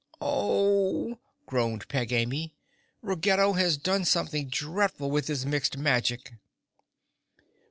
[0.19, 2.55] "Oh!" groaned Peg Amy,
[3.03, 6.33] "Ruggedo has done something dreadful with his Mixed Magic!"